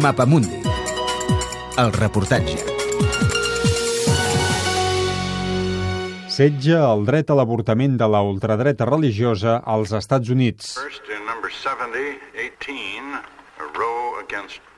[0.00, 0.62] Mapamundi.
[1.76, 2.56] El reportatge.
[6.32, 10.72] Setge el dret a l'avortament de la ultradreta religiosa als Estats Units.
[10.80, 13.20] First in number 70, 18,
[13.76, 14.69] Roe against Wade.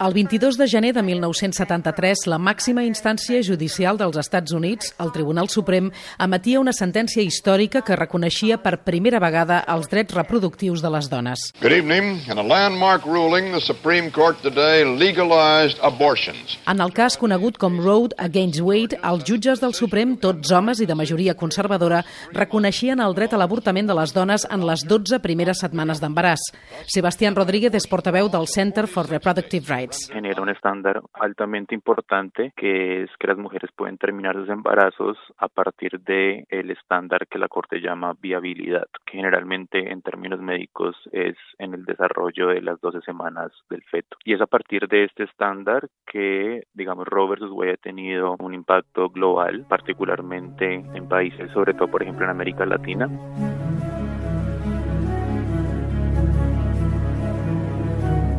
[0.00, 5.46] El 22 de gener de 1973, la màxima instància judicial dels Estats Units, el Tribunal
[5.48, 11.08] Suprem, emetia una sentència històrica que reconeixia per primera vegada els drets reproductius de les
[11.12, 11.44] dones.
[11.60, 12.24] Good evening.
[12.26, 16.58] In a landmark ruling, the Supreme Court today legalized abortions.
[16.66, 20.88] En el cas conegut com Roe Against Wade, els jutges del Suprem, tots homes i
[20.90, 22.02] de majoria conservadora,
[22.34, 26.50] reconeixien el dret a l'avortament de les dones en les 12 primeres setmanes d'embaràs.
[26.90, 29.33] Sebastián Rodríguez és portaveu del Center for Reproductive
[29.68, 30.10] Rights.
[30.12, 35.48] genera un estándar altamente importante que es que las mujeres pueden terminar sus embarazos a
[35.48, 41.36] partir de el estándar que la corte llama viabilidad, que generalmente en términos médicos es
[41.58, 44.16] en el desarrollo de las 12 semanas del feto.
[44.24, 48.54] Y es a partir de este estándar que, digamos, Roe versus Wade ha tenido un
[48.54, 53.08] impacto global, particularmente en países, sobre todo por ejemplo en América Latina.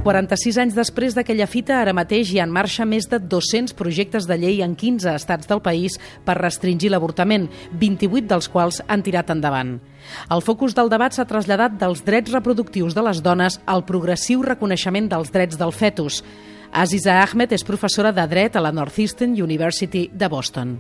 [0.06, 4.28] 46 anys després d'aquella fita, ara mateix hi ha en marxa més de 200 projectes
[4.30, 5.96] de llei en 15 estats del país
[6.28, 7.48] per restringir l'avortament,
[7.82, 9.80] 28 dels quals han tirat endavant.
[10.30, 15.10] El focus del debat s'ha traslladat dels drets reproductius de les dones al progressiu reconeixement
[15.10, 16.22] dels drets del fetus.
[16.76, 20.74] Aziza Ahmed és professora de dret a la Northeastern University de Boston.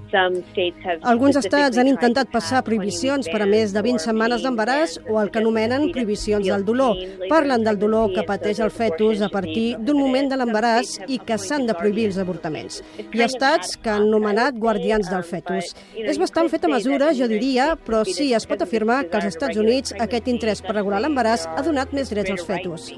[1.07, 5.31] Alguns estats han intentat passar prohibicions per a més de 20 setmanes d'embaràs o el
[5.31, 6.99] que anomenen prohibicions del dolor.
[7.29, 11.38] Parlen del dolor que pateix el fetus a partir d'un moment de l'embaràs i que
[11.39, 12.81] s'han de prohibir els avortaments.
[13.05, 15.71] Hi ha estats que han nomenat guardians del fetus.
[15.95, 19.95] És bastant feta mesura, jo diria, però sí es pot afirmar que als Estats Units
[19.95, 22.91] aquest interès per regular l'embaràs ha donat més drets als fetus.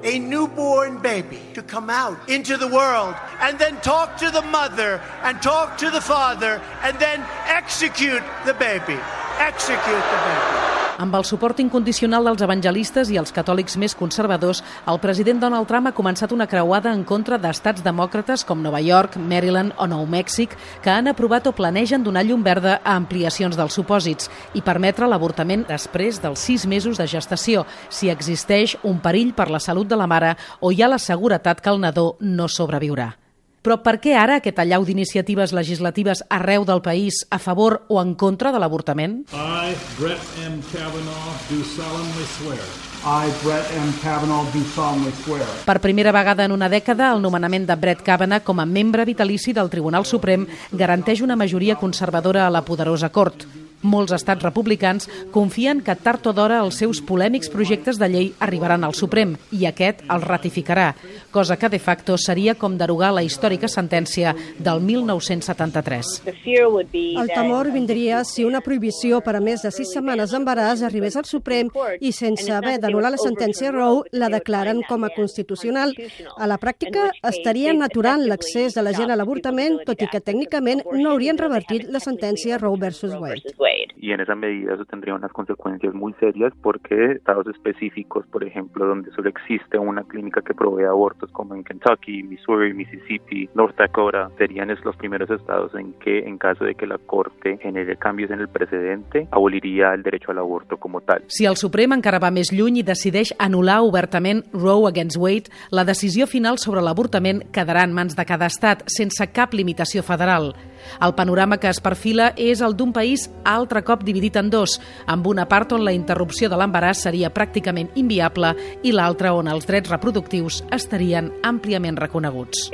[0.00, 5.00] A newborn baby to come out into the world and then talk to the mother
[5.22, 8.98] and talk to the father and then execute the baby.
[9.38, 10.69] Execute the baby.
[11.00, 14.58] Amb el suport incondicional dels evangelistes i els catòlics més conservadors,
[14.92, 19.16] el president Donald Trump ha començat una creuada en contra d'estats demòcrates com Nova York,
[19.16, 23.80] Maryland o Nou Mèxic, que han aprovat o planegen donar llum verda a ampliacions dels
[23.80, 29.48] supòsits i permetre l'avortament després dels sis mesos de gestació, si existeix un perill per
[29.48, 33.14] la salut de la mare o hi ha la seguretat que el nadó no sobreviurà.
[33.60, 38.14] Però per què ara aquest allau d'iniciatives legislatives arreu del país a favor o en
[38.16, 39.18] contra de l'avortament?
[39.36, 40.62] I, Brett M.
[40.72, 42.64] Kavanaugh, do solemnly swear.
[43.04, 43.92] I, Brett M.
[44.00, 45.44] Kavanaugh, do solemnly swear.
[45.68, 49.52] Per primera vegada en una dècada, el nomenament de Brett Kavanaugh com a membre vitalici
[49.52, 53.44] del Tribunal Suprem garanteix una majoria conservadora a la poderosa Cort.
[53.82, 58.84] Molts estats republicans confien que tard o d'hora els seus polèmics projectes de llei arribaran
[58.84, 60.90] al Suprem i aquest els ratificarà,
[61.32, 66.10] cosa que de facto seria com derogar la històrica sentència del 1973.
[66.26, 71.24] El temor vindria si una prohibició per a més de sis setmanes d'embaràs arribés al
[71.24, 75.94] Suprem i sense haver d'anul·lar la sentència Roe la declaren com a constitucional.
[76.36, 80.84] A la pràctica estarien aturant l'accés de la gent a l'avortament, tot i que tècnicament
[80.92, 83.56] no haurien revertit la sentència Roe versus Wade.
[83.70, 83.89] weight.
[84.02, 88.86] Y en esa medida eso tendría unas consecuencias muy serias porque estados específicos, por ejemplo,
[88.86, 94.30] donde solo existe una clínica que provee abortos como en Kentucky, Missouri, Mississippi, North Dakota,
[94.38, 98.40] serían los primeros estados en que en caso de que la Corte genere cambios en
[98.40, 101.24] el precedente, aboliría el derecho al aborto como tal.
[101.26, 105.84] Si el Suprem encara va més lluny i decideix anul·lar obertament Roe against Wade, la
[105.84, 110.54] decisió final sobre l'avortament quedarà en mans de cada estat, sense cap limitació federal.
[111.02, 115.26] El panorama que es perfila és el d'un país altre cop dividit en dos, amb
[115.26, 118.54] una part on la interrupció de l'embaràs seria pràcticament inviable
[118.86, 122.70] i l'altra on els drets reproductius estarien àmpliament reconeguts.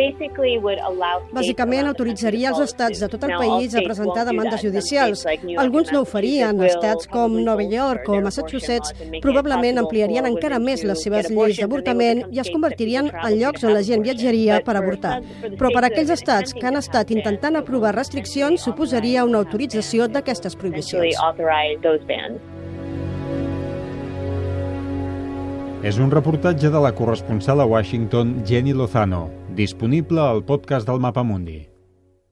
[1.32, 5.24] Bàsicament autoritzaria els estats de tot el país a presentar demandes judicials.
[5.56, 6.60] Alguns no ho farien.
[6.66, 8.92] Estats com Nova York o Massachusetts
[9.22, 13.84] probablement ampliarien encara més les seves lleis d'avortament i es convertirien en llocs on la
[13.86, 15.20] gent viatjaria per avortar.
[15.56, 21.05] Però per aquells estats que han estat intentant aprovar restriccions suposaria una autorització d'aquestes prohibicions.
[25.86, 31.75] És un reportatge de la corresponsal a Washington, Jenny Lozano, disponible al podcast del Mapamundi.